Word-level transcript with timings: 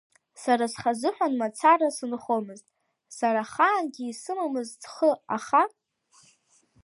Сара 0.41 0.65
схазыҳәан 0.73 1.33
мацара 1.39 1.89
сынхомызт, 1.97 2.67
сара 3.17 3.41
ахаангьы 3.45 4.03
исымамызт 4.11 4.79
схы 4.83 5.11
аха… 5.35 5.63